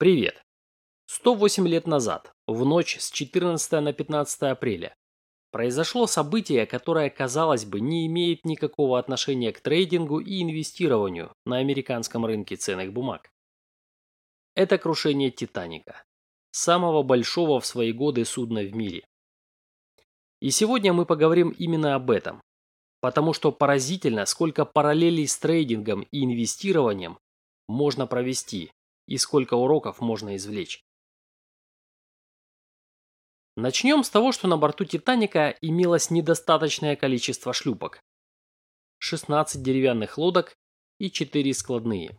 Привет. 0.00 0.42
108 1.08 1.68
лет 1.68 1.86
назад, 1.86 2.32
в 2.46 2.64
ночь 2.64 2.96
с 2.98 3.10
14 3.10 3.70
на 3.82 3.92
15 3.92 4.42
апреля, 4.44 4.96
произошло 5.50 6.06
событие, 6.06 6.64
которое, 6.64 7.10
казалось 7.10 7.66
бы, 7.66 7.80
не 7.82 8.06
имеет 8.06 8.46
никакого 8.46 8.98
отношения 8.98 9.52
к 9.52 9.60
трейдингу 9.60 10.18
и 10.18 10.42
инвестированию 10.42 11.34
на 11.44 11.58
американском 11.58 12.24
рынке 12.24 12.56
ценных 12.56 12.94
бумаг. 12.94 13.30
Это 14.54 14.78
крушение 14.78 15.30
Титаника, 15.30 16.02
самого 16.50 17.02
большого 17.02 17.60
в 17.60 17.66
свои 17.66 17.92
годы 17.92 18.24
судна 18.24 18.62
в 18.62 18.74
мире. 18.74 19.04
И 20.40 20.50
сегодня 20.50 20.94
мы 20.94 21.04
поговорим 21.04 21.50
именно 21.50 21.94
об 21.94 22.10
этом, 22.10 22.40
потому 23.02 23.34
что 23.34 23.52
поразительно, 23.52 24.24
сколько 24.24 24.64
параллелей 24.64 25.28
с 25.28 25.36
трейдингом 25.36 26.06
и 26.10 26.24
инвестированием 26.24 27.18
можно 27.68 28.06
провести 28.06 28.72
и 29.06 29.16
сколько 29.18 29.54
уроков 29.54 30.00
можно 30.00 30.36
извлечь. 30.36 30.84
Начнем 33.56 34.04
с 34.04 34.10
того, 34.10 34.32
что 34.32 34.48
на 34.48 34.56
борту 34.56 34.84
Титаника 34.84 35.56
имелось 35.60 36.10
недостаточное 36.10 36.96
количество 36.96 37.52
шлюпок. 37.52 38.00
16 38.98 39.62
деревянных 39.62 40.18
лодок 40.18 40.56
и 40.98 41.10
4 41.10 41.52
складные. 41.54 42.18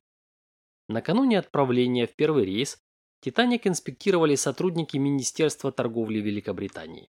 Накануне 0.88 1.40
отправления 1.40 2.06
в 2.06 2.16
первый 2.16 2.46
рейс 2.46 2.78
Титаник 3.22 3.68
инспектировали 3.68 4.36
сотрудники 4.36 4.98
Министерства 4.98 5.72
торговли 5.72 6.20
Великобритании. 6.20 7.08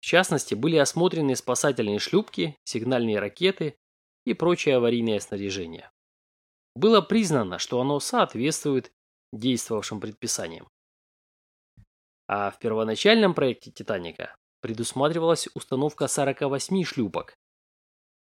В 0.00 0.06
частности, 0.06 0.54
были 0.54 0.76
осмотрены 0.76 1.34
спасательные 1.34 1.98
шлюпки, 1.98 2.58
сигнальные 2.64 3.20
ракеты 3.20 3.76
и 4.26 4.34
прочее 4.34 4.76
аварийное 4.76 5.20
снаряжение 5.20 5.90
было 6.74 7.00
признано, 7.00 7.58
что 7.58 7.80
оно 7.80 8.00
соответствует 8.00 8.92
действовавшим 9.32 10.00
предписаниям. 10.00 10.68
А 12.26 12.50
в 12.50 12.58
первоначальном 12.58 13.34
проекте 13.34 13.70
«Титаника» 13.70 14.34
предусматривалась 14.60 15.48
установка 15.54 16.08
48 16.08 16.84
шлюпок. 16.84 17.34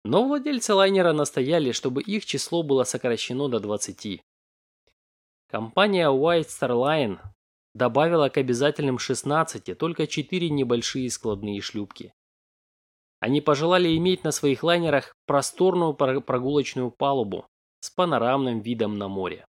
Но 0.04 0.26
владельцы 0.26 0.74
лайнера 0.74 1.12
настояли, 1.12 1.72
чтобы 1.72 2.02
их 2.02 2.24
число 2.24 2.62
было 2.62 2.84
сокращено 2.84 3.48
до 3.48 3.60
20. 3.60 4.22
Компания 5.48 6.06
White 6.08 6.46
Star 6.46 6.70
Line 6.70 7.18
добавила 7.74 8.28
к 8.28 8.38
обязательным 8.38 8.98
16 8.98 9.76
только 9.76 10.06
4 10.06 10.50
небольшие 10.50 11.10
складные 11.10 11.60
шлюпки. 11.60 12.14
Они 13.18 13.40
пожелали 13.40 13.94
иметь 13.96 14.24
на 14.24 14.30
своих 14.30 14.62
лайнерах 14.62 15.14
просторную 15.26 15.94
прогулочную 15.94 16.90
палубу, 16.90 17.49
с 17.80 17.90
панорамным 17.90 18.60
видом 18.60 18.98
на 18.98 19.08
море. 19.08 19.44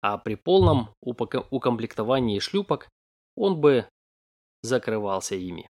А 0.00 0.18
при 0.18 0.34
полном 0.34 0.90
укомплектовании 1.00 2.38
шлюпок 2.38 2.88
он 3.34 3.60
бы 3.60 3.88
закрывался 4.62 5.34
ими. 5.34 5.68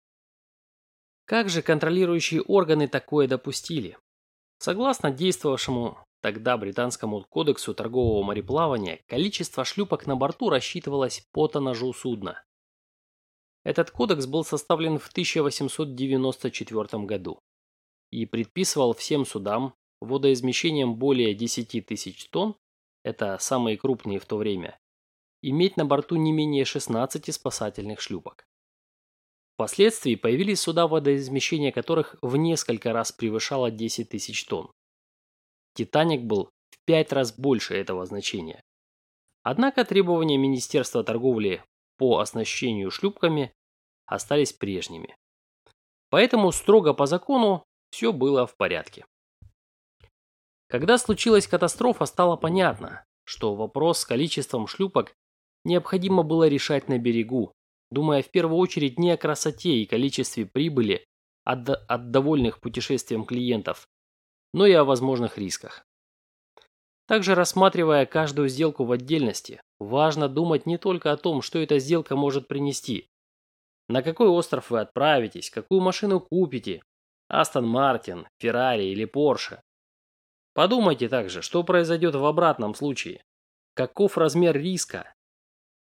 Как 1.27 1.49
же 1.49 1.63
контролирующие 1.63 2.43
органы 2.43 2.89
такое 2.89 3.27
допустили? 3.27 3.97
Согласно 4.59 5.11
действовавшему 5.11 5.99
тогда 6.21 6.57
британскому 6.57 7.25
кодексу 7.29 7.75
торгового 7.75 8.23
мореплавания, 8.23 9.01
количество 9.07 9.65
шлюпок 9.65 10.07
на 10.07 10.17
борту 10.17 10.49
рассчитывалось 10.49 11.27
по 11.33 11.49
тоннажу 11.49 11.93
судна. 11.93 12.43
Этот 13.63 13.91
кодекс 13.91 14.27
был 14.27 14.45
составлен 14.45 14.99
в 14.99 15.09
1894 15.09 17.05
году 17.05 17.39
и 18.11 18.27
предписывал 18.27 18.95
всем 18.95 19.25
судам 19.25 19.75
водоизмещением 20.05 20.95
более 20.95 21.35
10 21.35 21.87
тысяч 21.87 22.29
тонн, 22.29 22.57
это 23.03 23.37
самые 23.39 23.77
крупные 23.77 24.19
в 24.19 24.27
то 24.27 24.37
время, 24.37 24.79
иметь 25.43 25.77
на 25.77 25.85
борту 25.85 26.17
не 26.17 26.33
менее 26.33 26.65
16 26.65 27.35
спасательных 27.35 28.01
шлюпок. 28.01 28.47
Впоследствии 29.55 30.17
появились 30.17 30.61
суда, 30.61 30.89
водоизмещение 30.89 31.71
которых 31.71 32.17
в 32.23 32.37
несколько 32.37 32.93
раз 32.93 33.13
превышало 33.13 33.71
10 33.71 34.09
тысяч 34.09 34.45
тонн. 34.47 34.71
«Титаник» 35.75 36.23
был 36.23 36.51
в 36.71 36.79
пять 36.85 37.13
раз 37.13 37.37
больше 37.37 37.75
этого 37.75 38.05
значения. 38.05 38.63
Однако 39.43 39.85
требования 39.85 40.39
Министерства 40.39 41.05
торговли 41.05 41.63
по 41.99 42.19
оснащению 42.19 42.91
шлюпками 42.91 43.53
остались 44.07 44.53
прежними. 44.53 45.15
Поэтому 46.11 46.51
строго 46.51 46.95
по 46.95 47.07
закону 47.07 47.65
все 47.91 48.13
было 48.13 48.47
в 48.47 48.57
порядке. 48.57 49.05
Когда 50.69 50.99
случилась 50.99 51.47
катастрофа, 51.47 52.07
стало 52.07 52.37
понятно, 52.37 53.05
что 53.25 53.55
вопрос 53.55 54.01
с 54.01 54.05
количеством 54.05 54.67
шлюпок 54.67 55.15
необходимо 55.65 56.23
было 56.23 56.49
решать 56.49 56.89
на 56.89 56.99
берегу, 56.99 57.53
думая 57.91 58.23
в 58.23 58.31
первую 58.31 58.59
очередь 58.59 58.99
не 58.99 59.11
о 59.11 59.17
красоте 59.17 59.77
и 59.77 59.87
количестве 59.87 60.47
прибыли 60.47 61.07
от, 61.45 61.69
от 61.69 62.11
довольных 62.11 62.61
путешествием 62.61 63.25
клиентов, 63.25 63.89
но 64.53 64.67
и 64.67 64.73
о 64.73 64.85
возможных 64.85 65.39
рисках. 65.39 65.85
Также 67.07 67.35
рассматривая 67.35 68.07
каждую 68.07 68.49
сделку 68.49 68.85
в 68.85 68.93
отдельности, 68.93 69.61
важно 69.79 70.29
думать 70.29 70.65
не 70.65 70.79
только 70.79 71.13
о 71.13 71.19
том, 71.19 71.43
что 71.43 71.59
эта 71.59 71.79
сделка 71.79 72.17
может 72.17 72.49
принести. 72.49 73.11
На 73.89 74.03
какой 74.03 74.29
остров 74.29 74.71
вы 74.71 74.81
отправитесь, 74.81 75.51
какую 75.51 75.83
машину 75.83 76.21
купите, 76.21 76.83
Астон 77.29 77.67
Мартин, 77.67 78.27
Феррари 78.39 78.85
или 78.85 79.05
Порше, 79.05 79.63
Подумайте 80.55 81.09
также, 81.09 81.43
что 81.43 81.65
произойдет 81.65 82.15
в 82.15 82.25
обратном 82.25 82.75
случае. 82.75 83.23
Каков 83.75 84.17
размер 84.17 84.57
риска? 84.57 85.13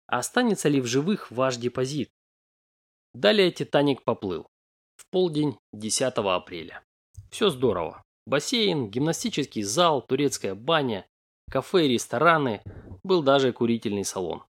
Останется 0.07 0.67
ли 0.69 0.81
в 0.81 0.85
живых 0.85 1.31
ваш 1.31 1.57
депозит? 1.57 2.09
Далее 3.13 3.49
Титаник 3.51 4.03
поплыл. 4.03 4.47
В 4.97 5.09
полдень 5.09 5.57
10 5.73 6.13
апреля. 6.17 6.83
Все 7.31 7.49
здорово. 7.49 8.03
Бассейн, 8.25 8.89
гимнастический 8.89 9.63
зал, 9.63 10.01
турецкая 10.01 10.53
баня, 10.53 11.07
кафе 11.49 11.85
и 11.85 11.93
рестораны, 11.93 12.61
был 13.03 13.23
даже 13.23 13.53
курительный 13.53 14.03
салон. 14.03 14.43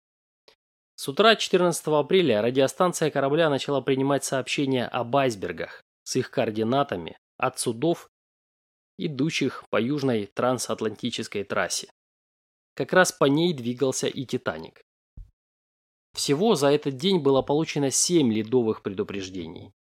С 0.95 1.07
утра 1.07 1.35
14 1.35 1.88
апреля 1.88 2.41
радиостанция 2.41 3.11
корабля 3.11 3.51
начала 3.51 3.81
принимать 3.81 4.23
сообщения 4.23 4.88
об 4.88 5.16
айсбергах 5.16 5.84
с 6.03 6.16
их 6.16 6.31
координатами 6.31 7.19
от 7.38 7.59
судов 7.59 8.09
идущих 8.97 9.66
по 9.69 9.80
южной 9.80 10.25
трансатлантической 10.25 11.44
трассе. 11.44 11.90
Как 12.74 12.94
раз 12.94 13.12
по 13.12 13.25
ней 13.25 13.53
двигался 13.53 14.08
и 14.08 14.25
«Титаник». 14.25 14.81
Всего 16.13 16.56
за 16.56 16.72
этот 16.72 16.97
день 16.97 17.19
было 17.19 17.41
получено 17.41 17.91
7 17.91 18.34
ледовых 18.34 18.81
предупреждений. 18.81 19.72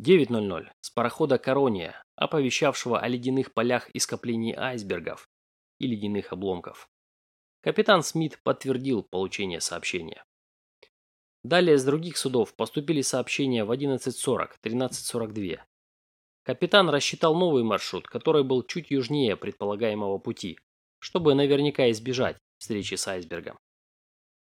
9.00 0.00 0.70
с 0.80 0.90
парохода 0.90 1.38
«Корония», 1.38 2.02
оповещавшего 2.16 3.00
о 3.00 3.08
ледяных 3.08 3.52
полях 3.52 3.88
и 3.90 3.98
скоплении 3.98 4.54
айсбергов 4.54 5.28
и 5.80 5.86
ледяных 5.86 6.32
обломков. 6.32 6.88
Капитан 7.62 8.02
Смит 8.02 8.38
подтвердил 8.42 9.02
получение 9.02 9.60
сообщения. 9.60 10.24
Далее 11.42 11.78
с 11.78 11.84
других 11.84 12.16
судов 12.16 12.54
поступили 12.54 13.02
сообщения 13.02 13.64
в 13.64 13.70
11.40, 13.70 14.50
13.42, 14.62 15.60
Капитан 16.46 16.88
рассчитал 16.90 17.34
новый 17.34 17.64
маршрут, 17.64 18.06
который 18.06 18.44
был 18.44 18.62
чуть 18.62 18.92
южнее 18.92 19.36
предполагаемого 19.36 20.18
пути, 20.18 20.60
чтобы 21.00 21.34
наверняка 21.34 21.90
избежать 21.90 22.36
встречи 22.58 22.94
с 22.94 23.08
айсбергом. 23.08 23.58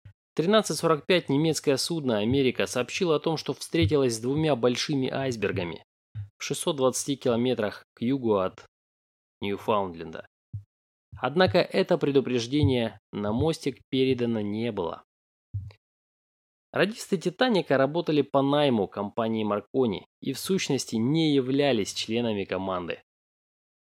В 0.03 0.39
13.45 0.39 1.25
немецкое 1.29 1.75
судно 1.77 2.19
«Америка» 2.19 2.67
сообщило 2.67 3.15
о 3.15 3.19
том, 3.19 3.35
что 3.35 3.55
встретилось 3.55 4.13
с 4.13 4.19
двумя 4.19 4.55
большими 4.55 5.09
айсбергами 5.09 5.83
в 6.37 6.43
620 6.43 7.19
километрах 7.19 7.83
к 7.95 8.03
югу 8.03 8.35
от 8.35 8.63
Ньюфаундленда. 9.41 10.27
Однако 11.19 11.57
это 11.57 11.97
предупреждение 11.97 12.99
на 13.11 13.33
мостик 13.33 13.79
передано 13.89 14.41
не 14.41 14.71
было. 14.71 15.03
Радисты 16.77 17.17
«Титаника» 17.17 17.75
работали 17.75 18.21
по 18.21 18.43
найму 18.43 18.87
компании 18.87 19.43
Маркони 19.43 20.05
и 20.21 20.31
в 20.31 20.37
сущности 20.37 20.95
не 20.95 21.33
являлись 21.33 21.91
членами 21.91 22.43
команды. 22.43 23.01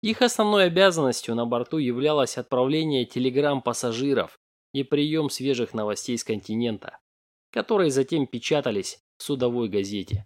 Их 0.01 0.23
основной 0.23 0.67
обязанностью 0.67 1.35
на 1.35 1.45
борту 1.45 1.79
являлось 1.79 2.39
отправление 2.39 3.05
телеграмм 3.05 3.63
пассажиров 3.63 4.39
и 4.73 4.85
прием 4.85 5.29
свежих 5.29 5.75
новостей 5.75 6.17
с 6.17 6.23
континента, 6.23 7.01
которые 7.51 7.91
затем 7.91 8.29
печатались 8.29 9.01
в 9.19 9.25
судовой 9.25 9.69
газете. 9.69 10.25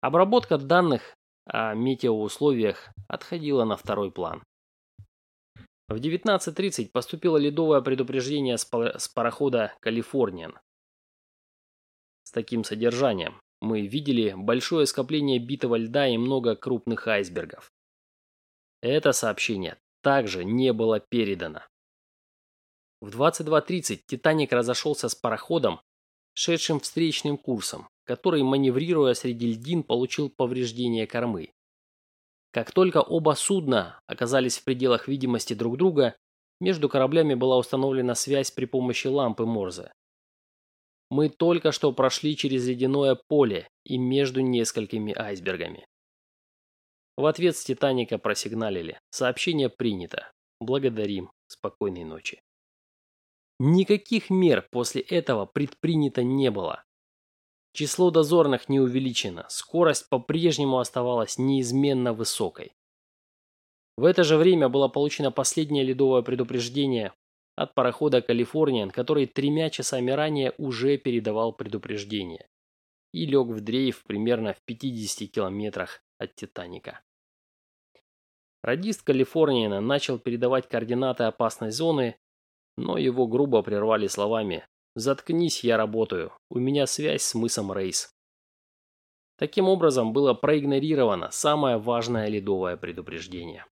Обработка 0.00 0.58
данных 0.58 1.16
о 1.44 1.74
метеоусловиях 1.74 2.90
отходила 3.08 3.64
на 3.64 3.76
второй 3.76 4.12
план. 4.12 4.44
В 5.88 5.96
19.30 5.96 6.90
поступило 6.92 7.36
ледовое 7.36 7.80
предупреждение 7.80 8.58
с 8.58 9.08
парохода 9.12 9.74
«Калифорниан», 9.80 10.54
таким 12.34 12.64
содержанием. 12.64 13.40
Мы 13.60 13.86
видели 13.86 14.34
большое 14.36 14.86
скопление 14.86 15.38
битого 15.38 15.76
льда 15.76 16.06
и 16.06 16.18
много 16.18 16.54
крупных 16.54 17.08
айсбергов. 17.08 17.72
Это 18.82 19.12
сообщение 19.12 19.78
также 20.02 20.44
не 20.44 20.74
было 20.74 21.00
передано. 21.00 21.62
В 23.00 23.08
22.30 23.08 24.02
«Титаник» 24.06 24.52
разошелся 24.52 25.08
с 25.08 25.14
пароходом, 25.14 25.80
шедшим 26.34 26.80
встречным 26.80 27.38
курсом, 27.38 27.88
который, 28.04 28.42
маневрируя 28.42 29.14
среди 29.14 29.52
льдин, 29.52 29.82
получил 29.82 30.28
повреждение 30.28 31.06
кормы. 31.06 31.52
Как 32.50 32.72
только 32.72 32.98
оба 33.00 33.34
судна 33.34 33.98
оказались 34.06 34.58
в 34.58 34.64
пределах 34.64 35.08
видимости 35.08 35.54
друг 35.54 35.76
друга, 35.76 36.14
между 36.60 36.88
кораблями 36.88 37.34
была 37.34 37.56
установлена 37.56 38.14
связь 38.14 38.50
при 38.50 38.66
помощи 38.66 39.06
лампы 39.06 39.44
Морзе. 39.44 39.92
Мы 41.10 41.28
только 41.28 41.72
что 41.72 41.92
прошли 41.92 42.36
через 42.36 42.66
ледяное 42.66 43.18
поле 43.28 43.68
и 43.84 43.98
между 43.98 44.40
несколькими 44.40 45.12
айсбергами. 45.12 45.86
В 47.16 47.26
ответ 47.26 47.56
с 47.56 47.64
Титаника 47.64 48.18
просигналили. 48.18 48.98
Сообщение 49.10 49.68
принято. 49.68 50.32
Благодарим. 50.60 51.30
Спокойной 51.46 52.04
ночи. 52.04 52.40
Никаких 53.60 54.30
мер 54.30 54.66
после 54.70 55.00
этого 55.00 55.46
предпринято 55.46 56.24
не 56.24 56.50
было. 56.50 56.82
Число 57.72 58.10
дозорных 58.10 58.68
не 58.68 58.80
увеличено, 58.80 59.46
скорость 59.48 60.08
по-прежнему 60.08 60.78
оставалась 60.78 61.38
неизменно 61.38 62.12
высокой. 62.12 62.72
В 63.96 64.04
это 64.04 64.24
же 64.24 64.36
время 64.36 64.68
было 64.68 64.88
получено 64.88 65.30
последнее 65.30 65.84
ледовое 65.84 66.22
предупреждение 66.22 67.12
от 67.56 67.74
парохода 67.74 68.22
«Калифорниан», 68.22 68.90
который 68.90 69.26
тремя 69.26 69.70
часами 69.70 70.10
ранее 70.10 70.52
уже 70.58 70.96
передавал 70.98 71.52
предупреждение 71.52 72.48
и 73.12 73.26
лег 73.26 73.46
в 73.46 73.60
дрейф 73.60 74.02
примерно 74.02 74.54
в 74.54 74.60
50 74.62 75.30
километрах 75.30 76.02
от 76.18 76.34
«Титаника». 76.34 77.00
Радист 78.62 79.02
Калифорниана 79.02 79.80
начал 79.80 80.18
передавать 80.18 80.68
координаты 80.68 81.24
опасной 81.24 81.70
зоны, 81.70 82.16
но 82.76 82.98
его 82.98 83.28
грубо 83.28 83.62
прервали 83.62 84.08
словами 84.08 84.66
Заткнись, 84.96 85.64
я 85.64 85.76
работаю. 85.76 86.32
У 86.50 86.58
меня 86.60 86.86
связь 86.86 87.22
с 87.22 87.34
мысом 87.34 87.72
Рейс. 87.72 88.14
Таким 89.36 89.68
образом, 89.68 90.12
было 90.12 90.34
проигнорировано 90.34 91.32
самое 91.32 91.78
важное 91.78 92.28
ледовое 92.28 92.76
предупреждение. 92.76 93.66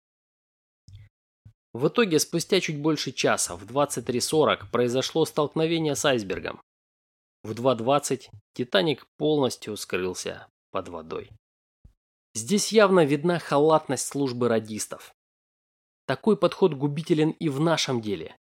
В 1.74 1.88
итоге, 1.88 2.20
спустя 2.20 2.60
чуть 2.60 2.82
больше 2.82 3.12
часа, 3.12 3.56
в 3.56 3.64
23.40, 3.64 4.70
произошло 4.72 5.26
столкновение 5.26 5.96
с 5.96 6.04
айсбергом. 6.04 6.62
В 7.44 7.52
2.20 7.52 8.28
Титаник 8.54 9.06
полностью 9.18 9.78
скрылся 9.78 10.48
под 10.72 10.90
водой. 10.90 11.30
Здесь 12.34 12.72
явно 12.72 13.06
видна 13.06 13.40
халатность 13.40 14.08
службы 14.08 14.48
радистов. 14.48 15.14
Такой 16.06 16.38
подход 16.38 16.74
губителен 16.74 17.32
и 17.32 17.50
в 17.50 17.60
нашем 17.60 18.02
деле. 18.02 18.36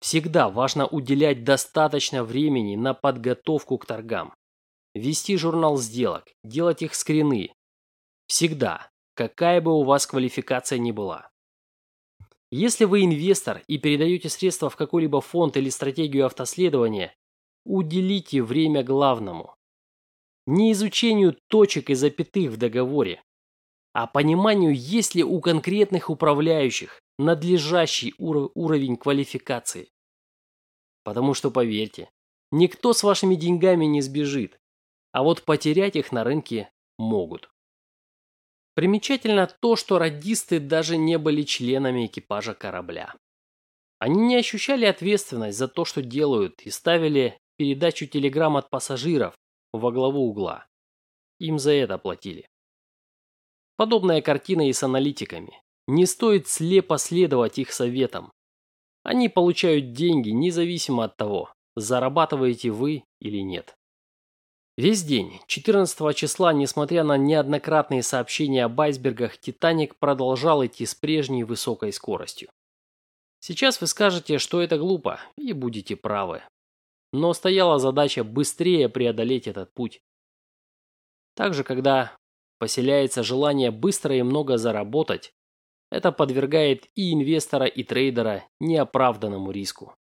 Всегда 0.00 0.48
важно 0.48 0.86
уделять 0.86 1.44
достаточно 1.44 2.22
времени 2.22 2.76
на 2.76 2.94
подготовку 2.94 3.78
к 3.78 3.86
торгам. 3.86 4.34
Вести 4.94 5.36
журнал 5.36 5.76
сделок, 5.78 6.24
делать 6.44 6.82
их 6.82 6.94
скрины. 6.94 7.52
Всегда, 8.26 8.90
какая 9.14 9.60
бы 9.60 9.72
у 9.72 9.82
вас 9.82 10.06
квалификация 10.06 10.78
ни 10.78 10.92
была. 10.92 11.30
Если 12.50 12.84
вы 12.84 13.04
инвестор 13.04 13.62
и 13.66 13.76
передаете 13.76 14.28
средства 14.28 14.70
в 14.70 14.76
какой-либо 14.76 15.20
фонд 15.20 15.56
или 15.56 15.68
стратегию 15.68 16.26
автоследования, 16.26 17.14
уделите 17.64 18.42
время 18.42 18.82
главному. 18.82 19.54
Не 20.46 20.72
изучению 20.72 21.36
точек 21.48 21.90
и 21.90 21.94
запятых 21.94 22.50
в 22.50 22.56
договоре, 22.56 23.22
а 23.92 24.06
пониманию, 24.06 24.74
есть 24.74 25.14
ли 25.14 25.22
у 25.22 25.40
конкретных 25.40 26.08
управляющих 26.08 27.02
надлежащий 27.18 28.14
ур 28.16 28.50
уровень 28.54 28.96
квалификации. 28.96 29.90
Потому 31.04 31.34
что, 31.34 31.50
поверьте, 31.50 32.08
никто 32.50 32.92
с 32.94 33.02
вашими 33.02 33.34
деньгами 33.34 33.84
не 33.84 34.00
сбежит, 34.00 34.58
а 35.12 35.22
вот 35.22 35.42
потерять 35.42 35.96
их 35.96 36.12
на 36.12 36.24
рынке 36.24 36.70
могут. 36.96 37.50
Примечательно 38.78 39.48
то, 39.48 39.74
что 39.74 39.98
радисты 39.98 40.60
даже 40.60 40.98
не 40.98 41.18
были 41.18 41.42
членами 41.42 42.06
экипажа 42.06 42.54
корабля. 42.54 43.12
Они 43.98 44.20
не 44.20 44.36
ощущали 44.36 44.84
ответственность 44.84 45.58
за 45.58 45.66
то, 45.66 45.84
что 45.84 46.00
делают, 46.00 46.62
и 46.62 46.70
ставили 46.70 47.36
передачу 47.56 48.06
телеграмм 48.06 48.56
от 48.56 48.70
пассажиров 48.70 49.34
во 49.72 49.90
главу 49.90 50.28
угла. 50.28 50.64
Им 51.40 51.58
за 51.58 51.72
это 51.72 51.98
платили. 51.98 52.46
Подобная 53.74 54.22
картина 54.22 54.68
и 54.68 54.72
с 54.72 54.84
аналитиками. 54.84 55.60
Не 55.88 56.06
стоит 56.06 56.46
слепо 56.46 56.98
следовать 56.98 57.58
их 57.58 57.72
советам. 57.72 58.30
Они 59.02 59.28
получают 59.28 59.90
деньги 59.92 60.30
независимо 60.30 61.02
от 61.06 61.16
того, 61.16 61.52
зарабатываете 61.74 62.70
вы 62.70 63.02
или 63.20 63.38
нет. 63.38 63.74
Весь 64.78 65.02
день, 65.02 65.40
14 65.48 66.16
числа, 66.16 66.52
несмотря 66.52 67.02
на 67.02 67.16
неоднократные 67.16 68.04
сообщения 68.04 68.64
об 68.64 68.80
айсбергах, 68.80 69.36
Титаник 69.36 69.96
продолжал 69.96 70.64
идти 70.64 70.86
с 70.86 70.94
прежней 70.94 71.42
высокой 71.42 71.92
скоростью. 71.92 72.48
Сейчас 73.40 73.80
вы 73.80 73.88
скажете, 73.88 74.38
что 74.38 74.62
это 74.62 74.78
глупо, 74.78 75.18
и 75.36 75.52
будете 75.52 75.96
правы. 75.96 76.44
Но 77.12 77.34
стояла 77.34 77.80
задача 77.80 78.22
быстрее 78.22 78.88
преодолеть 78.88 79.48
этот 79.48 79.74
путь. 79.74 80.00
Также, 81.34 81.64
когда 81.64 82.16
поселяется 82.60 83.24
желание 83.24 83.72
быстро 83.72 84.14
и 84.14 84.22
много 84.22 84.58
заработать, 84.58 85.32
это 85.90 86.12
подвергает 86.12 86.86
и 86.94 87.12
инвестора, 87.12 87.66
и 87.66 87.82
трейдера 87.82 88.44
неоправданному 88.60 89.50
риску. 89.50 89.96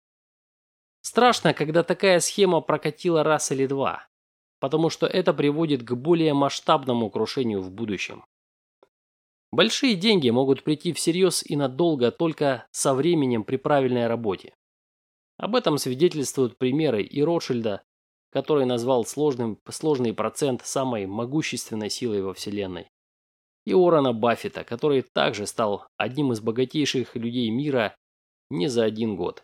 Страшно, 1.03 1.53
когда 1.53 1.83
такая 1.83 2.21
схема 2.21 2.63
прокатила 2.63 3.23
раз 3.23 3.53
или 3.53 3.67
два, 3.67 4.09
потому 4.63 4.91
что 4.91 5.09
это 5.09 5.35
приводит 5.35 5.83
к 5.83 5.93
более 5.95 6.35
масштабному 6.35 7.11
крушению 7.11 7.63
в 7.63 7.73
будущем. 7.73 8.25
Большие 9.51 9.97
деньги 9.97 10.31
могут 10.31 10.63
прийти 10.63 10.93
всерьез 10.93 11.43
и 11.45 11.57
надолго 11.57 12.13
только 12.13 12.69
со 12.71 12.95
временем 12.95 13.43
при 13.43 13.57
правильной 13.57 14.07
работе. 14.07 14.55
Об 15.37 15.57
этом 15.57 15.79
свидетельствуют 15.79 16.59
примеры 16.59 17.03
и 17.03 17.25
Ротшильда, 17.25 17.83
который 18.31 18.65
назвал 18.65 19.05
сложным, 19.05 19.59
сложный 19.69 20.15
процент 20.15 20.65
самой 20.65 21.07
могущественной 21.07 21.91
силой 21.91 22.23
во 22.23 22.33
Вселенной 22.33 22.87
и 23.67 23.75
Уоррена 23.75 24.13
Баффета, 24.13 24.63
который 24.63 25.03
также 25.03 25.49
стал 25.49 25.89
одним 25.97 26.31
из 26.31 26.41
богатейших 26.41 27.17
людей 27.17 27.51
мира 27.51 27.97
не 28.49 28.69
за 28.69 28.85
один 28.85 29.17
год. 29.17 29.43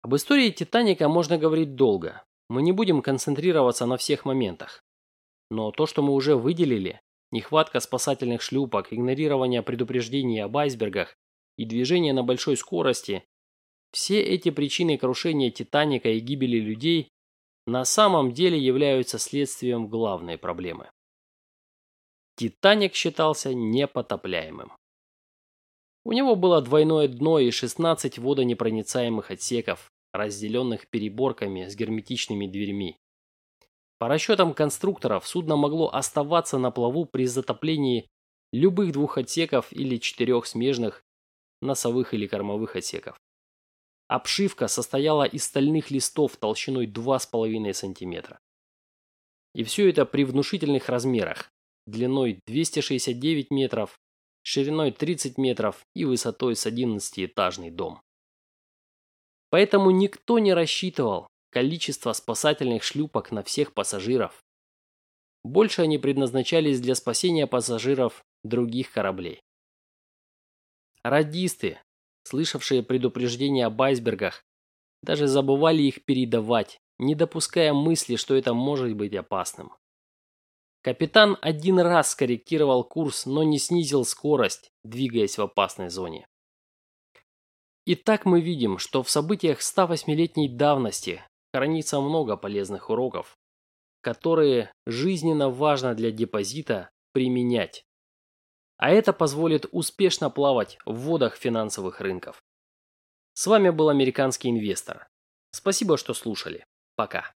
Об 0.00 0.14
истории 0.16 0.48
Титаника 0.48 1.10
можно 1.10 1.36
говорить 1.36 1.74
долго. 1.74 2.24
Мы 2.54 2.62
не 2.62 2.70
будем 2.70 3.02
концентрироваться 3.02 3.84
на 3.84 3.96
всех 3.96 4.24
моментах. 4.24 4.84
Но 5.50 5.72
то, 5.72 5.86
что 5.86 6.02
мы 6.02 6.12
уже 6.12 6.36
выделили, 6.36 7.00
нехватка 7.32 7.80
спасательных 7.80 8.42
шлюпок, 8.42 8.92
игнорирование 8.92 9.60
предупреждений 9.60 10.38
об 10.38 10.56
айсбергах 10.56 11.16
и 11.56 11.64
движение 11.64 12.12
на 12.12 12.22
большой 12.22 12.56
скорости, 12.56 13.24
все 13.90 14.22
эти 14.22 14.50
причины 14.50 14.96
крушения 14.96 15.50
Титаника 15.50 16.10
и 16.10 16.20
гибели 16.20 16.60
людей 16.60 17.08
на 17.66 17.84
самом 17.84 18.30
деле 18.32 18.56
являются 18.56 19.18
следствием 19.18 19.88
главной 19.88 20.38
проблемы. 20.38 20.88
Титаник 22.36 22.94
считался 22.94 23.52
непотопляемым. 23.52 24.70
У 26.04 26.12
него 26.12 26.36
было 26.36 26.62
двойное 26.62 27.08
дно 27.08 27.40
и 27.40 27.50
16 27.50 28.18
водонепроницаемых 28.18 29.32
отсеков, 29.32 29.90
разделенных 30.14 30.86
переборками 30.88 31.66
с 31.68 31.74
герметичными 31.74 32.46
дверьми. 32.46 32.96
По 33.98 34.08
расчетам 34.08 34.54
конструкторов, 34.54 35.26
судно 35.26 35.56
могло 35.56 35.88
оставаться 35.92 36.58
на 36.58 36.70
плаву 36.70 37.04
при 37.04 37.26
затоплении 37.26 38.06
любых 38.52 38.92
двух 38.92 39.18
отсеков 39.18 39.72
или 39.72 39.96
четырех 39.96 40.46
смежных 40.46 41.02
носовых 41.60 42.14
или 42.14 42.26
кормовых 42.28 42.76
отсеков. 42.76 43.16
Обшивка 44.06 44.68
состояла 44.68 45.24
из 45.24 45.44
стальных 45.44 45.90
листов 45.90 46.36
толщиной 46.36 46.86
2,5 46.86 47.72
см. 47.72 48.38
И 49.54 49.64
все 49.64 49.88
это 49.88 50.04
при 50.06 50.24
внушительных 50.24 50.88
размерах, 50.88 51.50
длиной 51.86 52.40
269 52.46 53.50
метров, 53.50 53.98
шириной 54.42 54.92
30 54.92 55.38
метров 55.38 55.84
и 55.94 56.04
высотой 56.04 56.54
с 56.54 56.66
11-этажный 56.66 57.70
дом. 57.70 58.00
Поэтому 59.54 59.92
никто 59.92 60.40
не 60.40 60.52
рассчитывал 60.52 61.28
количество 61.50 62.12
спасательных 62.12 62.82
шлюпок 62.82 63.30
на 63.30 63.44
всех 63.44 63.72
пассажиров. 63.72 64.42
Больше 65.44 65.82
они 65.82 65.96
предназначались 65.96 66.80
для 66.80 66.96
спасения 66.96 67.46
пассажиров 67.46 68.24
других 68.42 68.90
кораблей. 68.90 69.40
Радисты, 71.04 71.78
слышавшие 72.24 72.82
предупреждения 72.82 73.66
об 73.66 73.80
айсбергах, 73.80 74.42
даже 75.04 75.28
забывали 75.28 75.84
их 75.84 76.04
передавать, 76.04 76.80
не 76.98 77.14
допуская 77.14 77.72
мысли, 77.72 78.16
что 78.16 78.34
это 78.34 78.54
может 78.54 78.96
быть 78.96 79.14
опасным. 79.14 79.72
Капитан 80.82 81.38
один 81.42 81.78
раз 81.78 82.10
скорректировал 82.10 82.82
курс, 82.82 83.24
но 83.24 83.44
не 83.44 83.60
снизил 83.60 84.04
скорость, 84.04 84.72
двигаясь 84.82 85.38
в 85.38 85.42
опасной 85.42 85.90
зоне. 85.90 86.26
Итак, 87.86 88.24
мы 88.24 88.40
видим, 88.40 88.78
что 88.78 89.02
в 89.02 89.10
событиях 89.10 89.60
108-летней 89.60 90.48
давности 90.48 91.22
хранится 91.52 92.00
много 92.00 92.36
полезных 92.36 92.88
уроков, 92.88 93.36
которые 94.00 94.72
жизненно 94.86 95.50
важно 95.50 95.94
для 95.94 96.10
депозита 96.10 96.88
применять. 97.12 97.84
А 98.78 98.90
это 98.90 99.12
позволит 99.12 99.66
успешно 99.70 100.30
плавать 100.30 100.78
в 100.86 100.94
водах 100.94 101.36
финансовых 101.36 102.00
рынков. 102.00 102.42
С 103.34 103.46
вами 103.46 103.68
был 103.68 103.90
американский 103.90 104.48
инвестор. 104.48 105.06
Спасибо, 105.50 105.98
что 105.98 106.14
слушали. 106.14 106.64
Пока. 106.96 107.34